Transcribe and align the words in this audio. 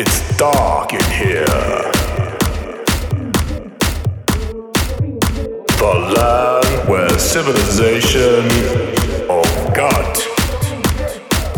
It's 0.00 0.36
dark 0.36 0.92
in 0.92 1.02
here. 1.10 1.44
The 5.74 6.12
land 6.14 6.88
where 6.88 7.18
civilization 7.18 8.44
of 9.28 9.74
gut. 9.74 10.24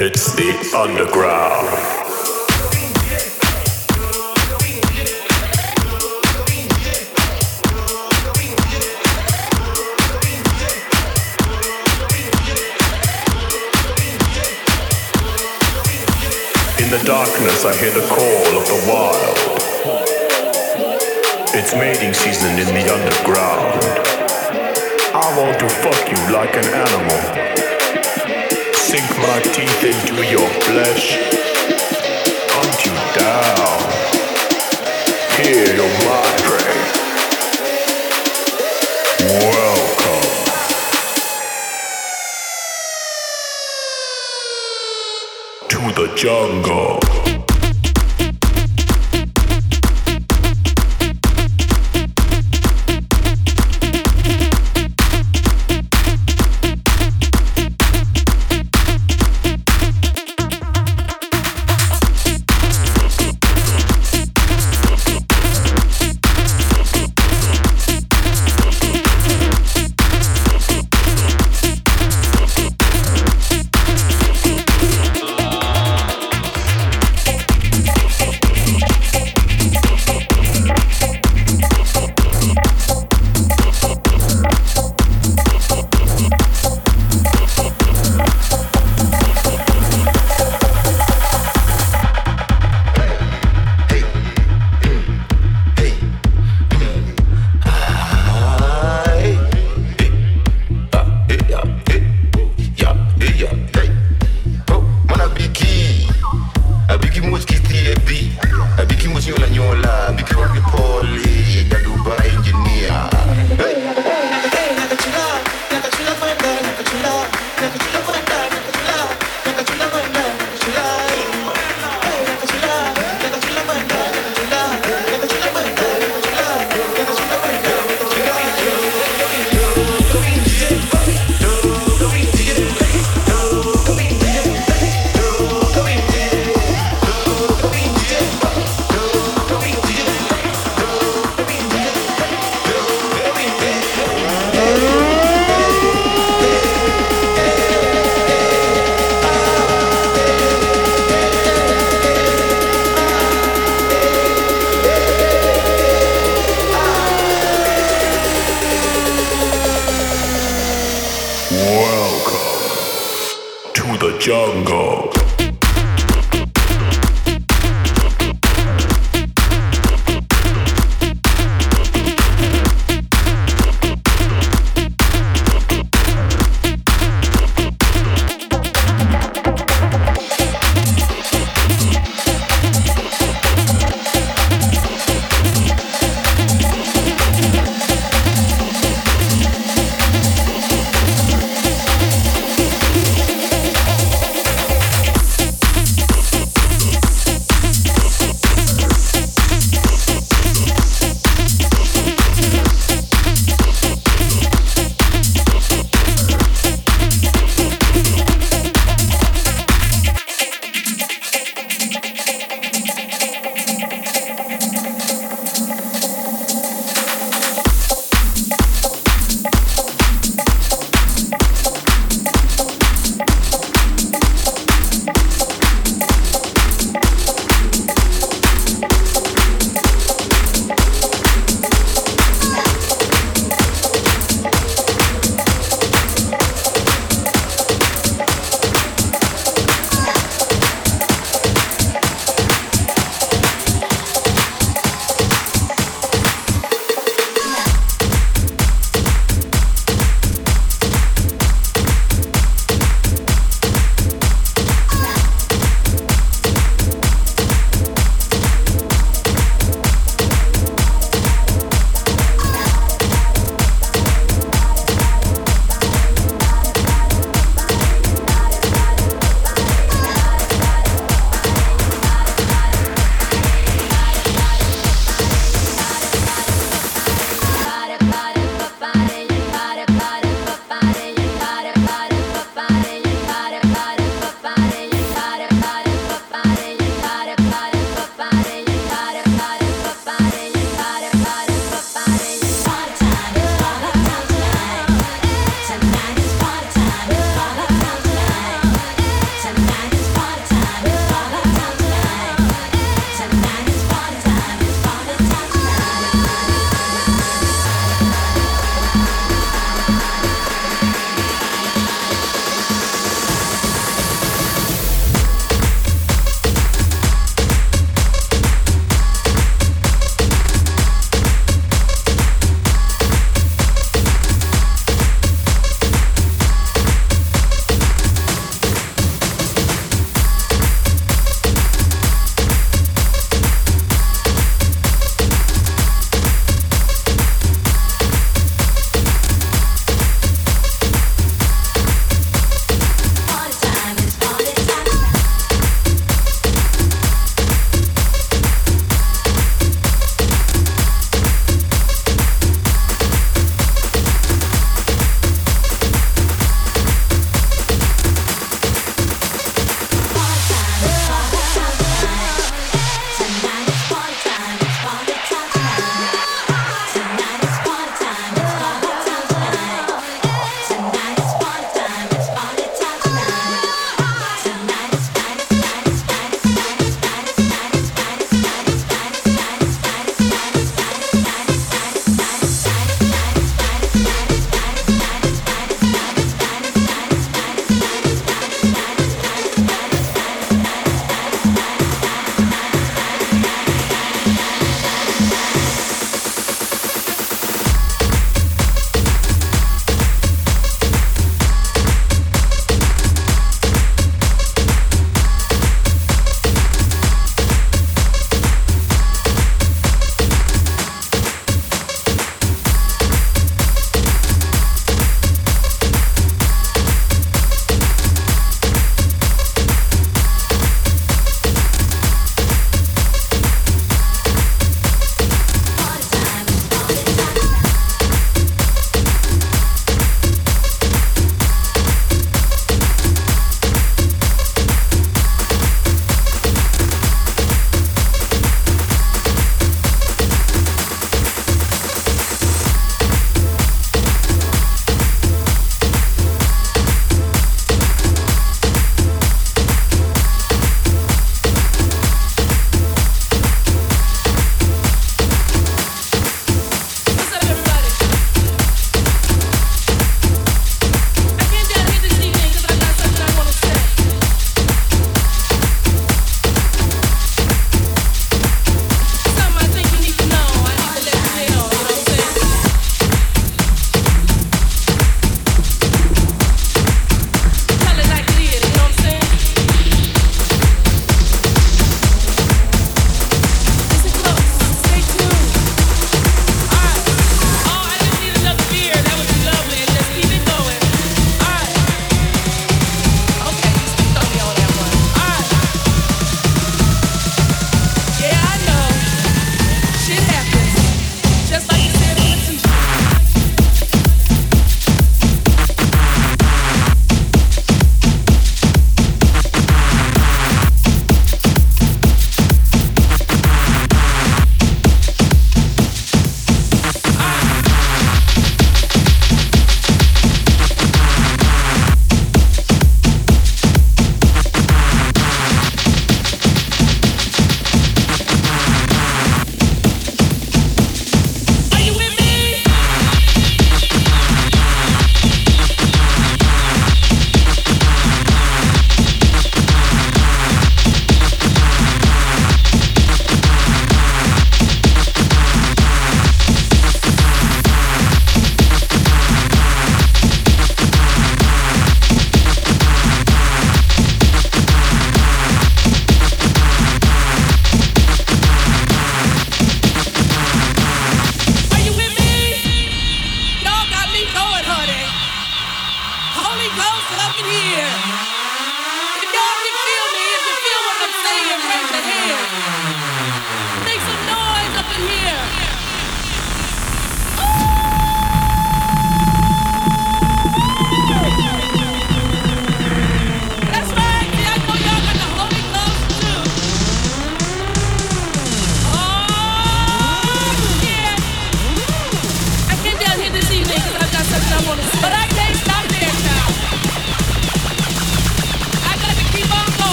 It's 0.00 0.34
the 0.34 0.50
underground. 0.76 2.03
Darkness, 17.04 17.64
I 17.66 17.76
hear 17.76 17.90
the 17.92 18.06
call 18.08 18.56
of 18.56 18.64
the 18.64 18.80
wild. 18.88 19.36
It's 21.52 21.74
mating 21.74 22.14
season 22.14 22.58
in 22.58 22.66
the 22.72 22.84
underground. 22.88 23.84
I 25.12 25.26
want 25.36 25.58
to 25.60 25.68
fuck 25.68 26.00
you 26.08 26.20
like 26.32 26.56
an 26.56 26.64
animal. 26.64 27.20
Sink 28.74 29.08
my 29.20 29.40
teeth 29.52 29.84
into 29.84 30.24
your 30.32 30.48
flesh. 30.64 31.18
Hunt 32.56 32.84
you 32.86 32.96
down. 33.20 33.78
Here 35.36 35.76
you're 35.76 35.98
my 36.08 36.23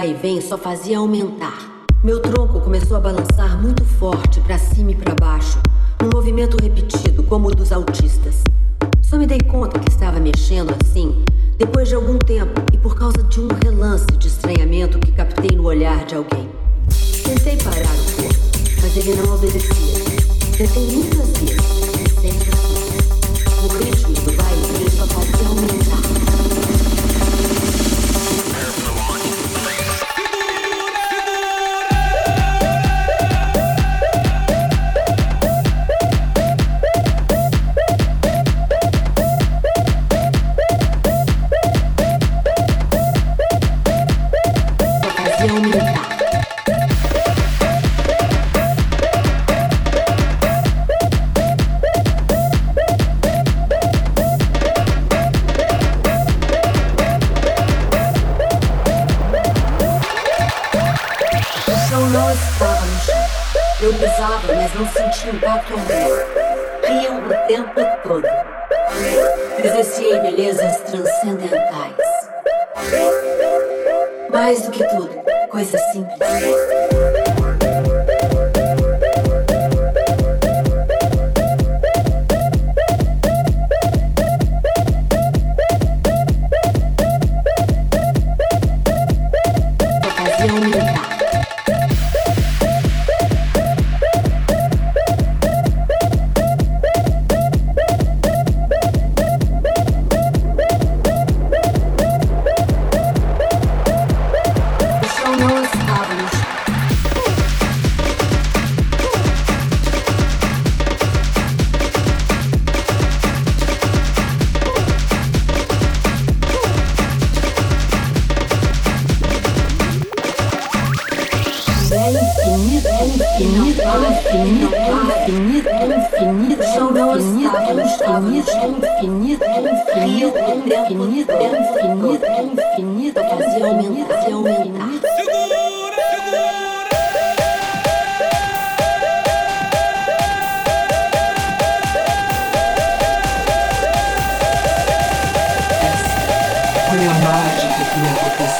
vai 0.00 0.12
e 0.12 0.14
vem 0.14 0.40
só 0.40 0.56
fazia 0.56 0.96
aumentar. 0.96 1.58
Meu 2.02 2.22
tronco 2.22 2.58
começou 2.62 2.96
a 2.96 3.00
balançar 3.00 3.60
muito 3.60 3.84
forte 3.84 4.40
para 4.40 4.56
cima 4.56 4.92
e 4.92 4.94
para 4.94 5.14
baixo, 5.14 5.60
um 6.02 6.08
movimento 6.14 6.56
repetido 6.58 7.22
como 7.22 7.48
o 7.48 7.54
dos 7.54 7.70
autistas. 7.70 8.42
Só 9.02 9.18
me 9.18 9.26
dei 9.26 9.40
conta 9.40 9.78
que 9.78 9.90
estava 9.90 10.18
mexendo 10.18 10.74
assim 10.82 11.22
depois 11.58 11.89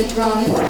Everybody 0.00 0.67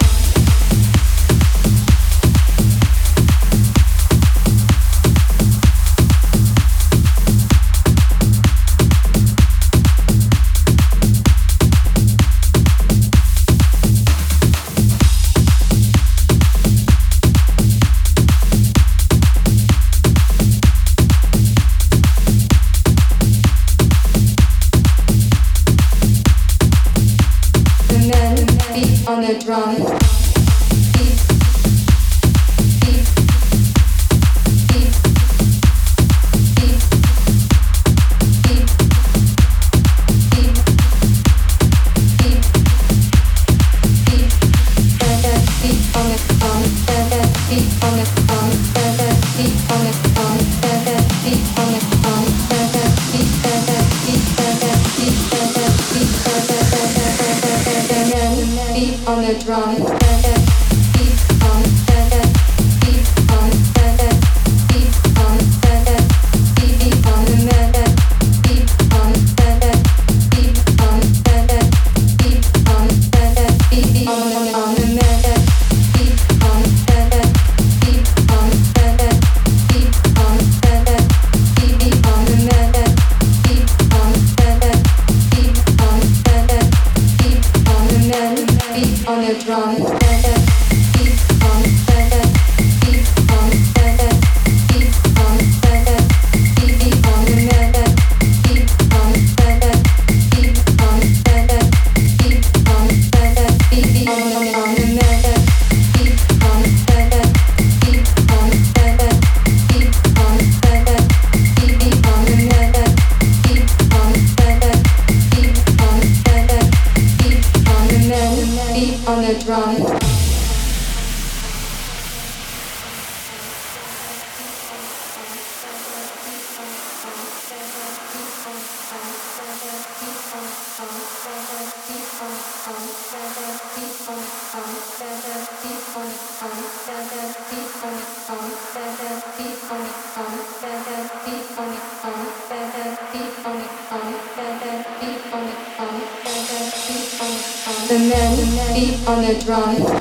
shake. 149.41 149.98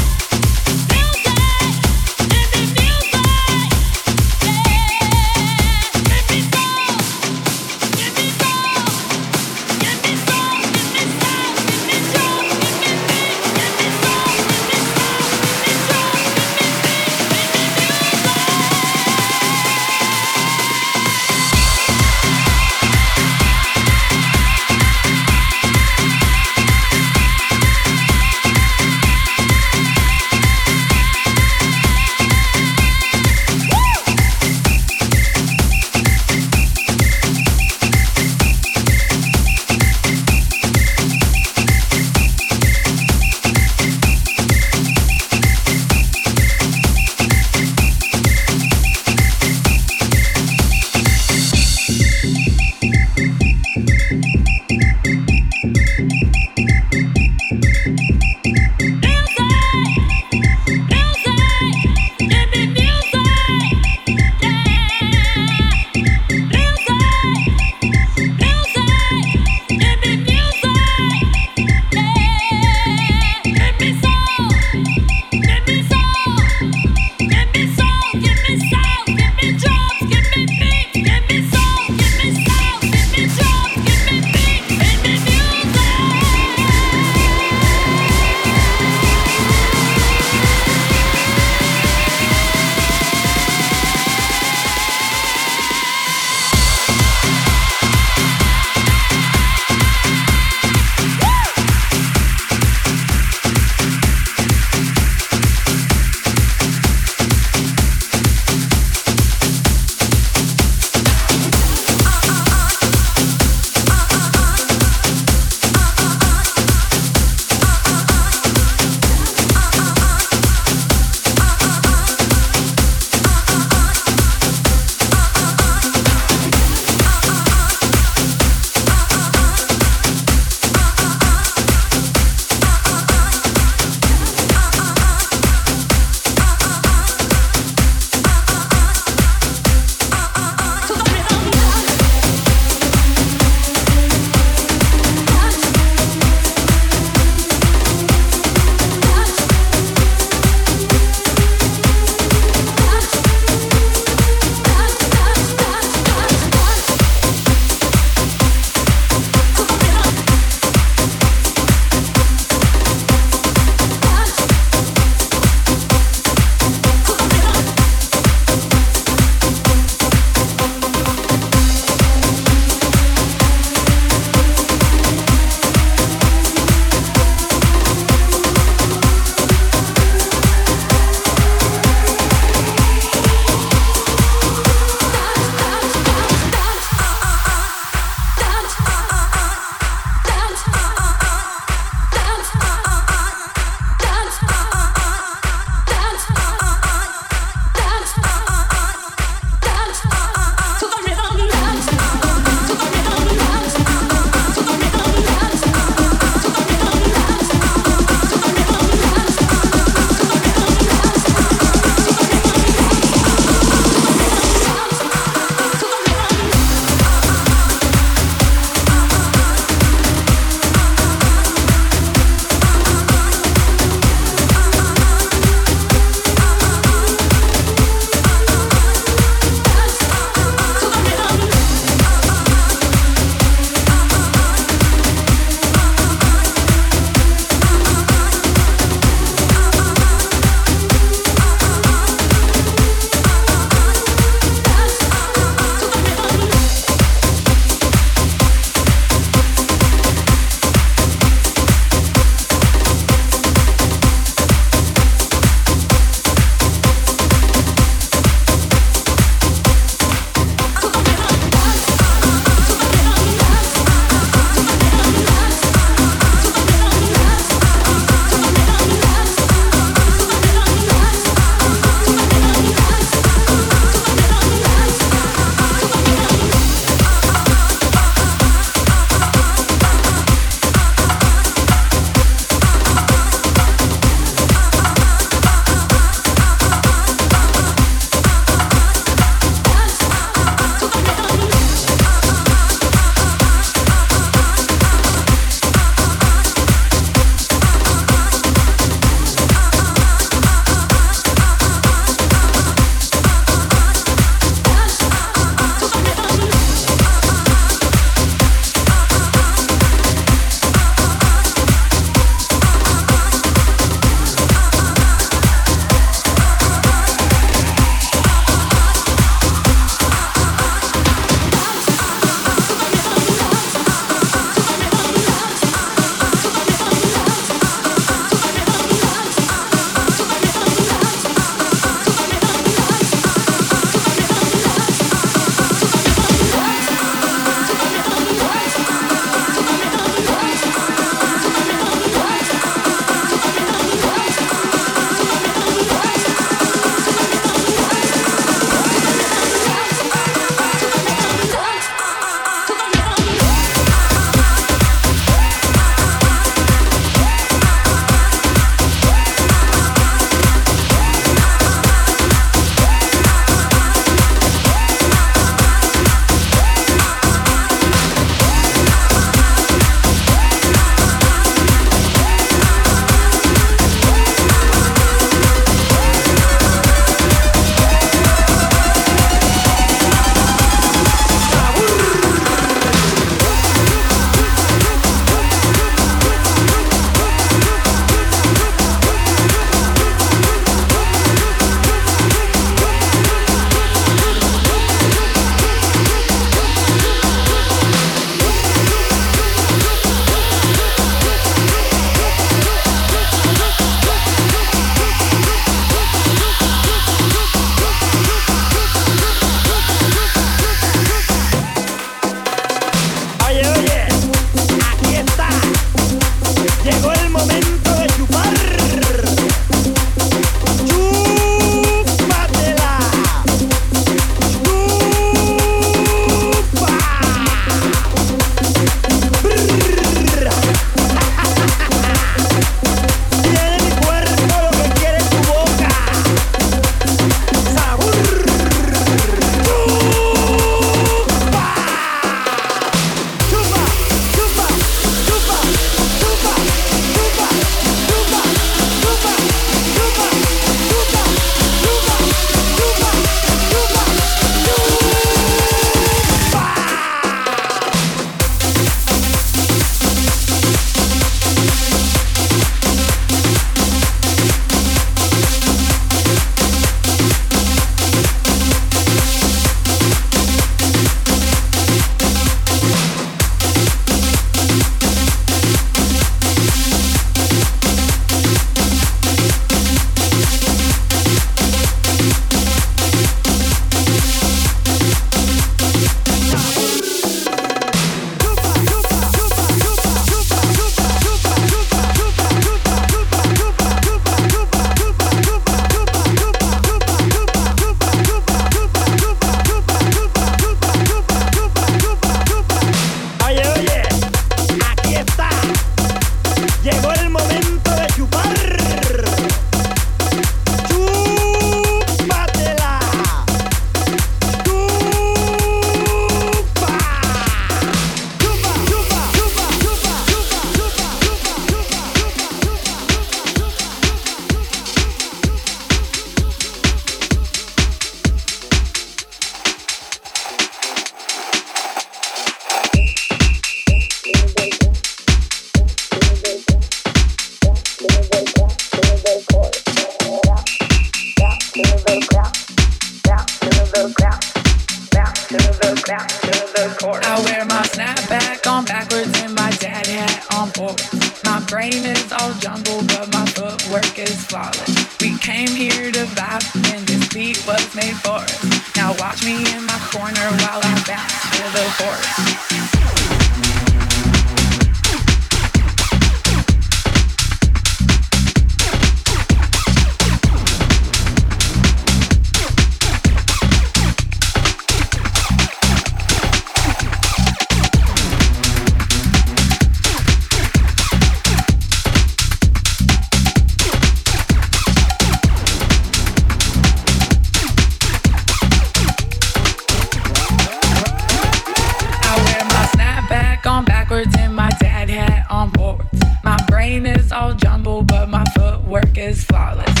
Is 599.17 599.43
flawless. 599.45 600.00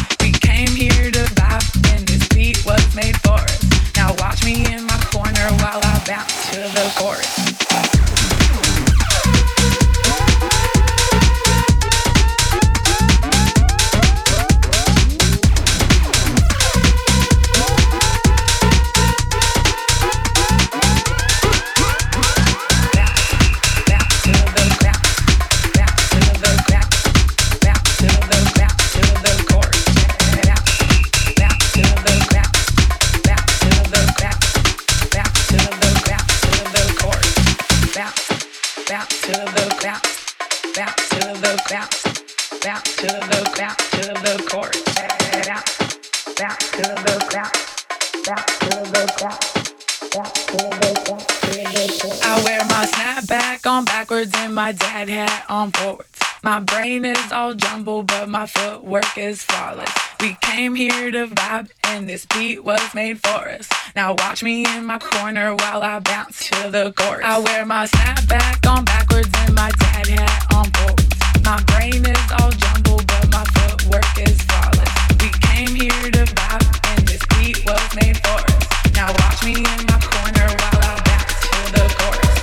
We 60.19 60.35
came 60.41 60.73
here 60.73 61.11
to 61.11 61.27
vibe, 61.27 61.69
and 61.83 62.09
this 62.09 62.25
beat 62.25 62.63
was 62.63 62.81
made 62.95 63.19
for 63.21 63.47
us. 63.47 63.69
Now 63.95 64.15
watch 64.17 64.41
me 64.41 64.65
in 64.65 64.83
my 64.83 64.97
corner 64.97 65.53
while 65.53 65.83
I 65.83 65.99
bounce 65.99 66.49
to 66.49 66.71
the 66.71 66.91
chorus. 66.95 67.21
I 67.23 67.37
wear 67.37 67.67
my 67.67 67.85
snapback 67.85 68.67
on 68.67 68.83
backwards 68.85 69.29
and 69.31 69.53
my 69.53 69.69
dad 69.69 70.07
hat 70.07 70.45
on 70.55 70.71
forwards. 70.71 71.07
My 71.43 71.61
brain 71.67 72.03
is 72.03 72.31
all 72.39 72.49
jumbled, 72.49 73.05
but 73.05 73.29
my 73.31 73.43
footwork 73.45 74.17
is 74.17 74.41
flawless. 74.41 74.89
We 75.21 75.29
came 75.45 75.75
here 75.75 76.09
to 76.09 76.25
vibe, 76.25 76.97
and 76.97 77.07
this 77.07 77.21
beat 77.37 77.63
was 77.63 77.95
made 77.95 78.17
for 78.25 78.41
us. 78.41 78.93
Now 78.95 79.13
watch 79.21 79.43
me 79.45 79.53
in 79.53 79.85
my 79.85 79.99
corner 80.01 80.47
while 80.49 80.81
I 80.81 80.97
bounce 81.05 81.37
to 81.45 81.61
the 81.77 81.85
chorus. 81.93 82.41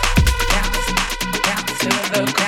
Bounce, 0.55 0.87
bounce 1.43 1.79
to 1.81 1.91
the 2.15 2.23
bounce, 2.39 2.48